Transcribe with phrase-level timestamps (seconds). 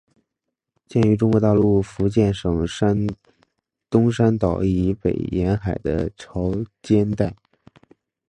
[0.87, 2.65] 见于中国大陆福建省
[3.87, 7.35] 东山岛以北沿海的潮间带。